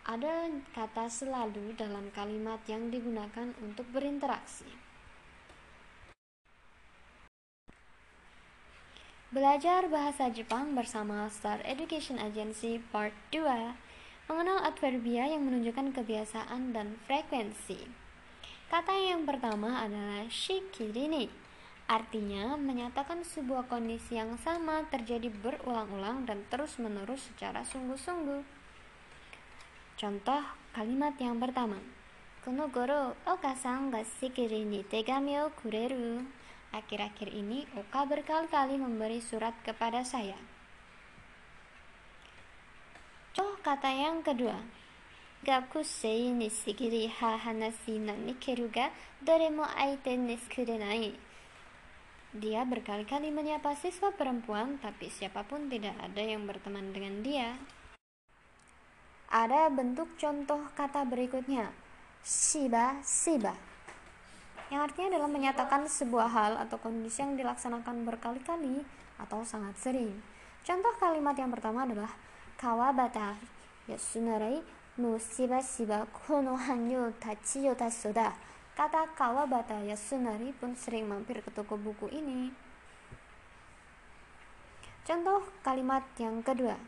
[0.07, 4.82] ada kata selalu dalam kalimat yang digunakan untuk berinteraksi.
[9.33, 13.41] Belajar bahasa Jepang bersama Star Education Agency Part 2
[14.29, 17.81] Mengenal adverbia yang menunjukkan kebiasaan dan frekuensi.
[18.69, 21.33] Kata yang pertama adalah shikirini.
[21.89, 28.45] Artinya menyatakan sebuah kondisi yang sama terjadi berulang-ulang dan terus-menerus secara sungguh-sungguh.
[29.97, 30.45] Contoh
[30.77, 31.81] kalimat yang pertama.
[32.45, 36.21] Kono goro oka-san ga shikiri ni tegami o kureru.
[36.73, 40.35] Akhir-akhir ini Oka berkali-kali memberi surat kepada saya.
[43.37, 44.57] Contoh kata yang kedua.
[45.45, 48.89] Gakusei ni shigiri ha hanashi nani keru ga
[49.21, 51.13] dore mo aite ni sukurenai.
[52.33, 57.53] Dia berkali-kali menyapa siswa perempuan, tapi siapa pun tidak ada yang berteman dengan dia.
[59.29, 61.69] Ada bentuk contoh kata berikutnya.
[62.25, 63.72] Shiba, shiba.
[64.71, 68.85] Yang artinya adalah menyatakan sebuah hal atau kondisi yang dilaksanakan berkali-kali
[69.19, 70.13] atau sangat sering.
[70.63, 72.11] Contoh kalimat yang pertama adalah
[72.55, 73.35] Kawabata
[73.91, 74.63] Yasunari
[74.95, 78.31] no shiba shiba kono hanyo tachiyo tasoda.
[78.73, 82.53] Kata Kawabata Yasunari pun sering mampir ke toko buku ini.
[85.03, 86.79] Contoh kalimat yang kedua.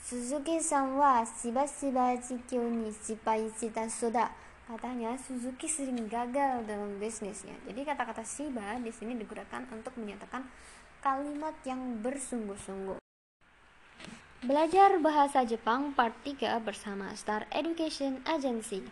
[0.00, 4.32] Suzuki-san wa shiba-shiba jikyo ni shita soda.
[4.70, 7.58] Katanya Suzuki sering gagal dalam bisnisnya.
[7.66, 10.46] Jadi kata-kata shiba di sini digunakan untuk menyatakan
[11.02, 13.02] kalimat yang bersungguh-sungguh.
[14.46, 18.86] Belajar Bahasa Jepang Part 3 bersama Star Education Agency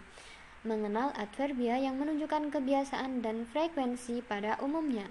[0.66, 5.08] Mengenal adverbia yang menunjukkan kebiasaan dan frekuensi pada umumnya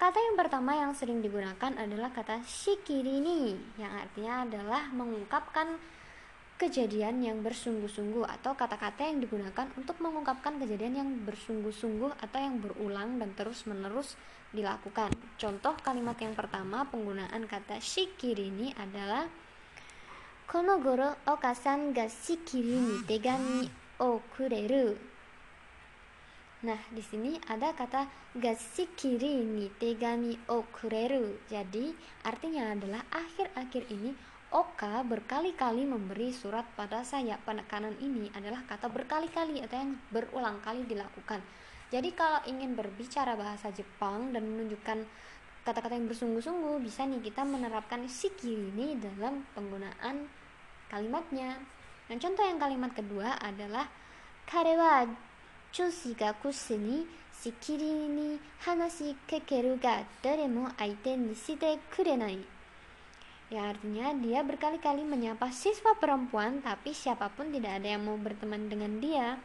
[0.00, 5.76] Kata yang pertama yang sering digunakan adalah kata shikirini Yang artinya adalah mengungkapkan
[6.56, 13.20] kejadian yang bersungguh-sungguh Atau kata-kata yang digunakan untuk mengungkapkan kejadian yang bersungguh-sungguh Atau yang berulang
[13.20, 14.16] dan terus-menerus
[14.56, 15.12] dilakukan.
[15.36, 19.28] Contoh kalimat yang pertama penggunaan kata shikiri ini adalah
[20.46, 23.66] Kono goro okasan ga shikiri ni tegami
[23.98, 24.94] o kureru.
[26.62, 28.06] Nah, di sini ada kata
[28.38, 31.34] ga shikiri ni tegami o kureru.
[31.50, 31.90] Jadi,
[32.22, 34.14] artinya adalah akhir-akhir ini
[34.54, 37.34] Oka berkali-kali memberi surat pada saya.
[37.42, 41.42] Penekanan ini adalah kata berkali-kali atau yang berulang kali dilakukan.
[41.90, 45.02] Jadi kalau ingin berbicara bahasa Jepang dan menunjukkan
[45.66, 50.30] kata-kata yang bersungguh-sungguh, bisa nih kita menerapkan shiki ini dalam penggunaan
[50.94, 51.58] kalimatnya.
[52.06, 53.90] Dan contoh yang kalimat kedua adalah
[54.46, 55.02] kare wa
[55.74, 57.02] chushi ga kushi ni
[57.34, 62.55] shikiri ni hanashi kekeru ga dare mo aite ni shite kurenai.
[63.46, 68.66] Ya artinya dia berkali-kali menyapa siswa perempuan tapi siapa pun tidak ada yang mau berteman
[68.66, 69.38] dengan dia.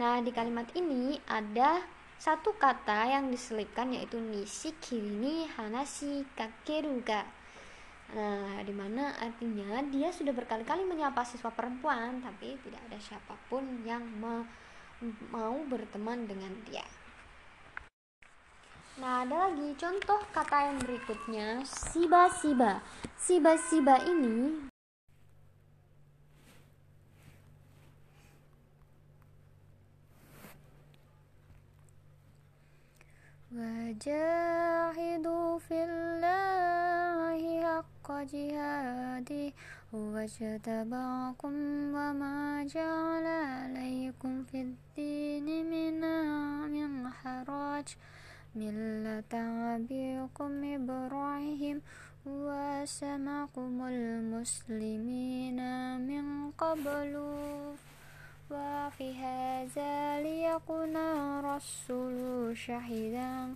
[0.00, 1.84] Nah, di kalimat ini ada
[2.16, 7.28] satu kata yang diselipkan yaitu nishi kirini hanashi kakeruga.
[8.16, 13.84] Nah, di mana artinya dia sudah berkali-kali menyapa siswa perempuan tapi tidak ada siapa pun
[13.84, 14.40] yang ma
[15.28, 16.84] mau berteman dengan dia.
[18.97, 22.81] Nah, ada lagi contoh kata yang berikutnya, siba-siba.
[23.13, 24.67] Siba-siba ini
[33.57, 39.53] وجاهدوا في الله حق جهاده
[39.93, 41.53] واجتباكم
[41.95, 46.01] وما جعل عليكم في الدين من
[46.71, 47.87] من حرج
[48.56, 49.32] ملة
[49.76, 51.82] أبيكم إبراهيم
[52.26, 55.58] وسمعكم المسلمين
[56.00, 57.12] من قبل
[58.50, 62.16] وفي هذا ليكون الرسول
[62.56, 63.54] شهيدا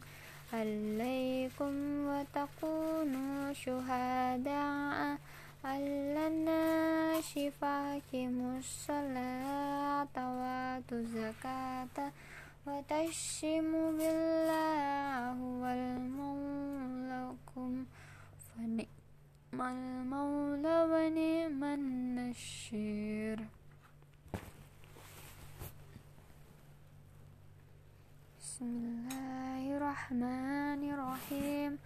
[0.53, 1.74] عليكم
[2.09, 5.18] وتكونوا شهداء
[5.64, 7.38] على الناس
[8.59, 12.12] الصلاة وآتوا الزكاة
[12.66, 17.22] وتشموا بالله هو المولى
[18.44, 23.38] فنعم المولى ونعم النشير.
[28.40, 31.78] بسم الله الرحمن الرحيم.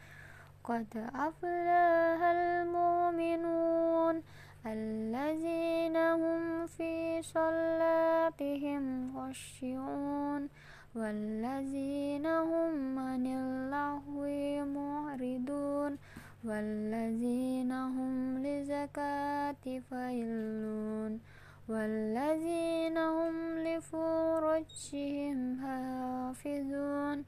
[0.65, 4.23] قد أفلح المؤمنون
[4.67, 8.85] الذين هم في صلاتهم
[9.17, 10.49] خشعون
[10.95, 14.21] والذين هم عن اللهو
[14.65, 15.99] معرضون
[16.45, 21.21] والذين هم لزكاة فاعلون
[21.69, 23.35] والذين هم
[23.67, 27.25] لفروجهم حافظون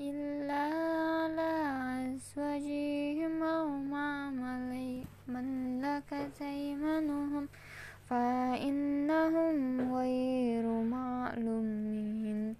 [0.00, 0.62] إلا
[1.22, 1.52] على
[2.14, 4.30] أزواجهم أو ما
[5.28, 7.48] ملكت أيمانهم
[8.10, 9.56] فإنهم
[9.94, 12.56] غير معلومين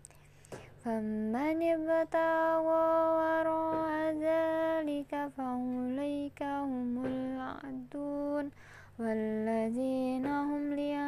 [0.85, 2.87] فمن ابتغى
[3.18, 3.93] وراء
[4.29, 8.51] ذلك فأولئك هم العادون
[8.99, 11.08] والذين هم لأماناتهم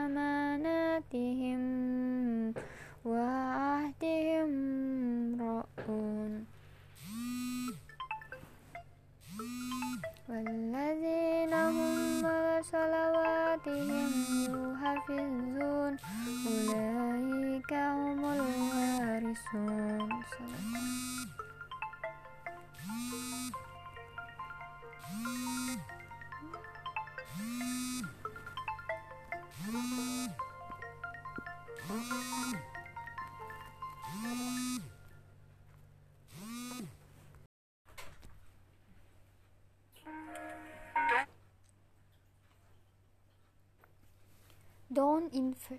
[45.32, 45.78] infer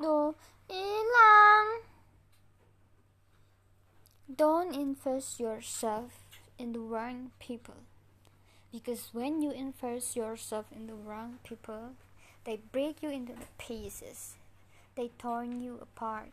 [0.00, 0.34] Do
[0.68, 1.82] hilang
[4.34, 6.12] Don't invest yourself
[6.58, 7.74] in the wrong people.
[8.72, 11.96] Because when you invest yourself in the wrong people
[12.44, 14.36] they break you into pieces.
[14.96, 16.30] They torn you apart.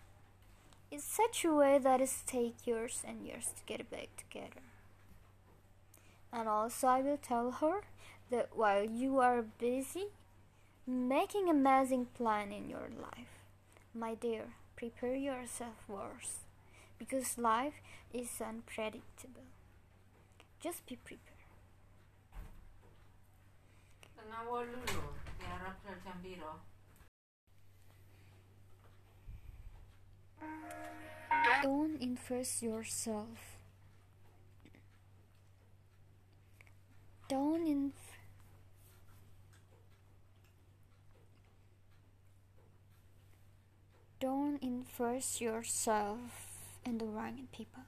[0.89, 4.66] In such a way that it takes years and years to get back together
[6.37, 7.81] and also, I will tell her
[8.29, 10.09] that while you are busy
[10.85, 13.41] making amazing plan in your life,
[13.91, 16.41] my dear, prepare yourself worse
[16.99, 17.81] because life
[18.13, 19.49] is unpredictable.
[20.59, 21.23] Just be prepared.
[31.63, 33.56] Don't invest yourself
[37.27, 37.93] Don't
[44.19, 46.19] don't invest yourself
[46.85, 47.83] in the wrong people.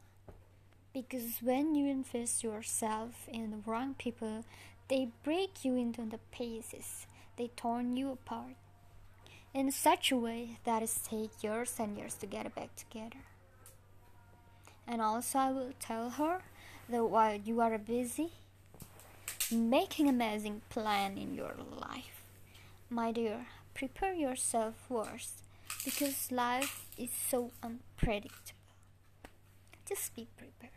[0.94, 4.44] Because when you invest yourself in the wrong people
[4.90, 7.06] they break you into the pieces.
[7.38, 8.56] They turn you apart.
[9.54, 13.24] In such a way that it takes years and years to get it back together.
[14.88, 16.42] And also i will tell her
[16.90, 18.32] that while you are busy
[19.52, 22.24] making amazing plan in your life.
[22.90, 25.34] My dear, prepare yourself worse
[25.84, 28.60] because life is so unpredictable.
[29.88, 30.74] Just be prepared.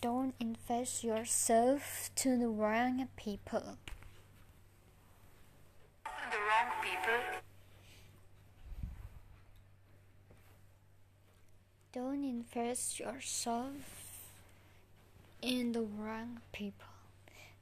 [0.00, 3.78] Don't invest yourself to the wrong people.
[6.04, 7.40] The wrong people.
[11.92, 14.01] Don't invest yourself
[15.42, 16.86] in the wrong people.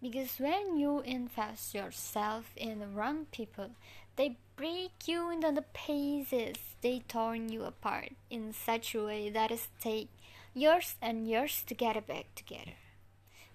[0.02, 3.70] Because when you invest yourself in the wrong people,
[4.16, 9.50] they break you into the pieces, they turn you apart in such a way that
[9.50, 10.10] it takes
[10.54, 12.76] years and years to get it back together.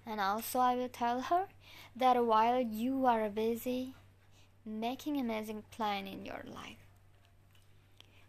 [0.04, 1.46] And also, I will tell her
[1.94, 3.94] that while you are busy
[4.64, 6.86] making amazing plan in your life,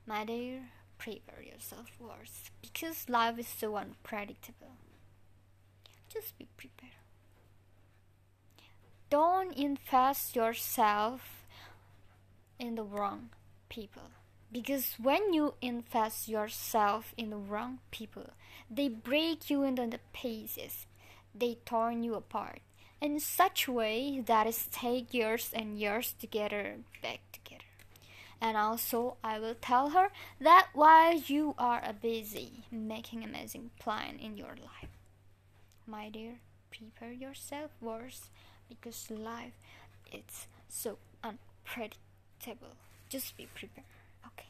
[0.06, 4.77] my dear, prepare yourself worse because life is so unpredictable.
[6.20, 6.94] Just be prepared.
[9.10, 11.46] Don't invest yourself
[12.60, 13.30] in the wrong
[13.70, 14.10] people.
[14.52, 18.32] Because when you invest yourself in the wrong people,
[18.72, 20.88] they break you into the pieces.
[21.36, 22.62] They turn you apart
[23.00, 27.64] in such way that it takes years and years to get her back together.
[28.42, 30.10] And also, I will tell her
[30.42, 34.97] that while you are busy making amazing plan in your life,
[35.88, 38.30] my dear, prepare yourself worse
[38.70, 39.54] because life
[40.12, 42.76] is so unpredictable.
[43.10, 43.88] Just be prepared.
[44.26, 44.48] Okay.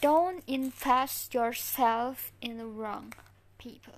[0.00, 3.14] Don't invest yourself in the wrong
[3.58, 3.94] people.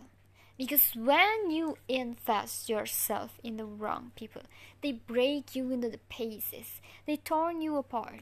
[0.57, 4.43] Because when you invest yourself in the wrong people,
[4.83, 6.81] they break you into the pieces.
[7.07, 8.21] They torn you apart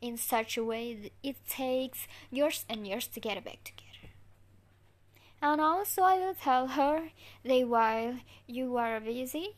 [0.00, 3.85] in such a way that it takes years and years to get it back together.
[5.42, 7.10] And also, I will tell her
[7.44, 8.16] that while
[8.46, 9.54] you are busy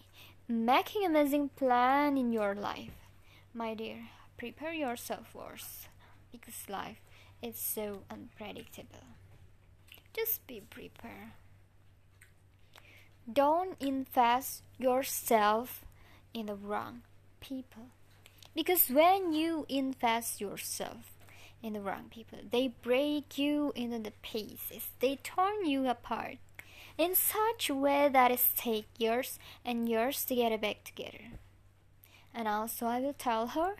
[0.49, 2.97] making amazing plan in your life,
[3.53, 5.89] my dear, prepare yourself first
[6.33, 7.01] because life
[7.43, 9.05] is so unpredictable.
[10.15, 11.33] Just be prepared.
[13.31, 15.85] Don't invest yourself
[16.33, 17.03] in the wrong
[17.41, 17.89] people.
[18.55, 21.18] Because when you invest yourself
[21.63, 26.39] in the wrong people, they break you into pieces, they turn you apart
[26.97, 31.39] in such a way that it takes years and years to get it back together.
[32.35, 33.77] And also, I will tell her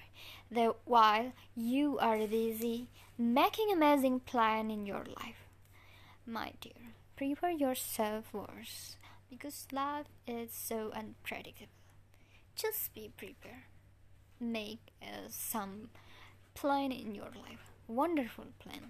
[0.51, 5.49] that while you are busy making amazing plan in your life,
[6.25, 8.97] my dear, prepare yourself first
[9.29, 11.73] because life is so unpredictable.
[12.55, 13.67] Just be prepared.
[14.41, 15.91] Make uh, some
[16.55, 17.68] plan in your life.
[17.91, 18.85] Wonderful plans.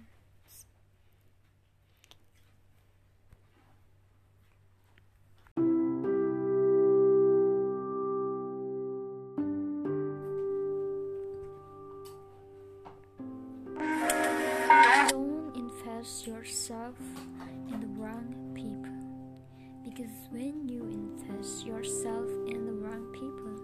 [15.07, 16.95] Don't invest yourself
[17.71, 18.91] in the wrong people.
[19.85, 23.55] Because when you invest yourself in the wrong people,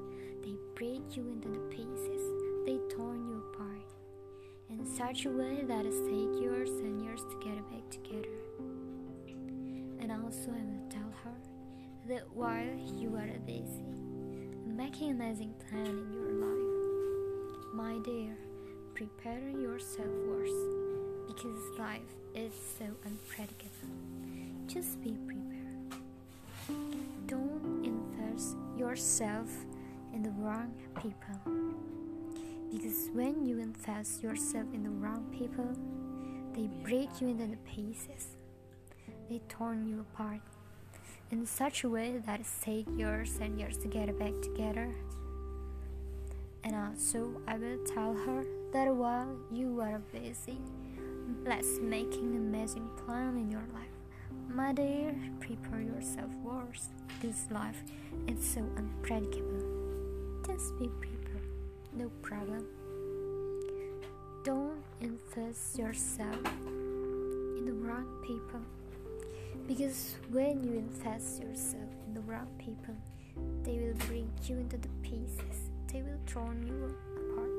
[0.44, 2.22] they break you into the pieces.
[2.66, 3.24] They torn
[4.86, 8.38] in such a way that it takes years and years to get back together.
[10.00, 11.34] And also, I will tell her
[12.08, 13.84] that while you are busy
[14.66, 18.38] making amazing plan in your life, my dear,
[18.94, 20.54] prepare yourself first
[21.28, 22.02] because life
[22.36, 23.96] is so unpredictable.
[24.68, 25.96] Just be prepared.
[27.28, 29.50] Don't invest yourself
[30.14, 31.95] in the wrong people.
[32.76, 35.71] Because when you invest yourself in the wrong people,
[36.53, 38.36] they break you into the pieces.
[39.30, 40.41] They torn you apart
[41.32, 44.93] in such a way that it takes years and years to get back together.
[46.65, 50.57] And also, I will tell her that while you are busy,
[51.45, 53.95] let's making amazing plan in your life.
[54.49, 56.89] My dear, prepare yourself worse.
[57.21, 57.82] This life
[58.28, 59.63] is so unpredictable.
[60.45, 61.14] Just be prepared,
[61.96, 62.66] no problem.
[64.43, 66.38] Don't invest yourself
[67.58, 68.62] in the wrong people.
[69.68, 72.95] Because when you invest yourself in the wrong people,
[73.64, 75.69] they will break you into the pieces.
[75.91, 77.49] They will turn you apart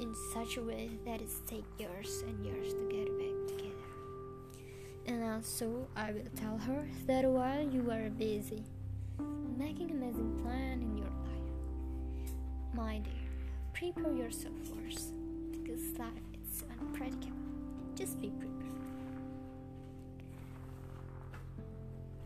[0.00, 3.90] in such a way that it takes years and years to get back together.
[5.06, 8.64] And also, I will tell her that while you are busy
[9.58, 12.32] making amazing plan in your life,
[12.72, 13.19] my dear,
[13.80, 15.14] prepare yourself first
[15.52, 17.32] because life is unpredictable.
[17.94, 18.74] Just be prepared.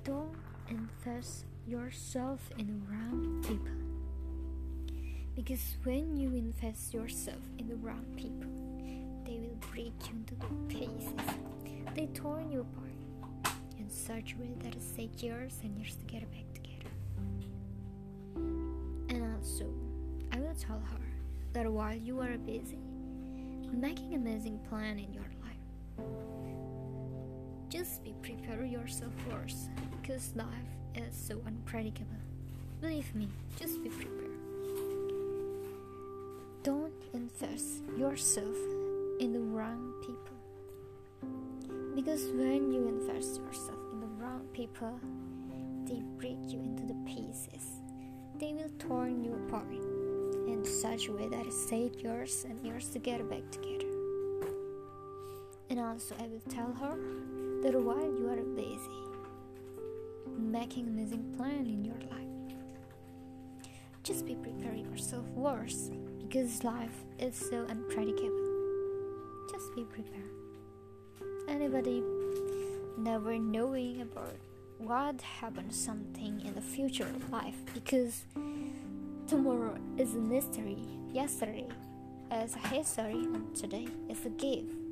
[0.03, 0.35] Don't
[0.69, 3.71] invest yourself in the wrong people.
[5.37, 8.51] Because when you invest yourself in the wrong people,
[9.25, 10.35] they will break you into
[10.67, 11.13] pieces.
[11.95, 16.05] They torn you apart in such a way that it takes years and years to
[16.07, 16.91] get back together.
[19.09, 19.67] And also,
[20.33, 21.14] I will tell her
[21.55, 22.79] that while you are busy
[23.73, 26.07] making amazing plan in your life,
[27.69, 29.71] just be prepare yourself first
[30.01, 30.47] because life
[30.95, 32.17] is so unpredictable.
[32.81, 33.29] Believe me,
[33.59, 34.31] just be prepared.
[36.63, 38.57] Don't invest yourself
[39.21, 41.31] in the wrong people.
[41.95, 44.99] Because when you invest yourself in the wrong people,
[45.85, 47.81] they break you into the pieces.
[48.39, 49.67] They will torn you apart
[50.47, 53.87] in such a way that it takes years and years to get back together.
[55.71, 56.97] And also, I will tell her
[57.63, 59.05] that while you are busy
[60.39, 62.57] making amazing plan in your life,
[64.03, 68.45] just be preparing yourself worse because life is so unpredictable.
[69.51, 70.31] Just be prepared.
[71.49, 72.03] Anybody
[72.99, 74.37] never knowing about
[74.79, 78.25] what happened something in the future of life because
[79.27, 80.79] tomorrow is a mystery.
[81.13, 81.67] Yesterday
[82.43, 84.84] is a history and today is a gift.